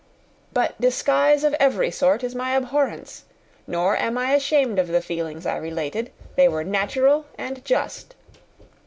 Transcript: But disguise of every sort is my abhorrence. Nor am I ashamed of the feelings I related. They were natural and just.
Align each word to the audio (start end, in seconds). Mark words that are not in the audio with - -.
But 0.51 0.81
disguise 0.81 1.43
of 1.43 1.53
every 1.59 1.91
sort 1.91 2.23
is 2.23 2.33
my 2.33 2.55
abhorrence. 2.55 3.25
Nor 3.67 3.95
am 3.97 4.17
I 4.17 4.33
ashamed 4.33 4.79
of 4.79 4.87
the 4.87 4.99
feelings 4.99 5.45
I 5.45 5.57
related. 5.57 6.11
They 6.37 6.47
were 6.47 6.63
natural 6.63 7.27
and 7.37 7.63
just. 7.63 8.15